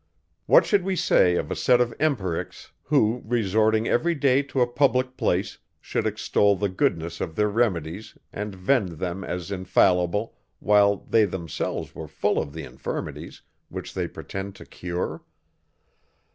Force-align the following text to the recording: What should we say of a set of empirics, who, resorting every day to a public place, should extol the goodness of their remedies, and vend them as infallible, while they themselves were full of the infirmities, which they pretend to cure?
What 0.47 0.65
should 0.65 0.83
we 0.83 0.95
say 0.95 1.35
of 1.35 1.51
a 1.51 1.55
set 1.55 1.79
of 1.79 1.93
empirics, 1.99 2.71
who, 2.85 3.21
resorting 3.23 3.87
every 3.87 4.15
day 4.15 4.41
to 4.41 4.61
a 4.61 4.65
public 4.65 5.15
place, 5.15 5.59
should 5.79 6.07
extol 6.07 6.55
the 6.55 6.69
goodness 6.69 7.21
of 7.21 7.35
their 7.35 7.49
remedies, 7.49 8.17
and 8.33 8.55
vend 8.55 8.93
them 8.93 9.23
as 9.23 9.51
infallible, 9.51 10.35
while 10.57 10.95
they 11.07 11.25
themselves 11.25 11.93
were 11.93 12.07
full 12.07 12.39
of 12.39 12.51
the 12.51 12.63
infirmities, 12.63 13.43
which 13.69 13.93
they 13.93 14.07
pretend 14.07 14.55
to 14.55 14.65
cure? 14.65 15.21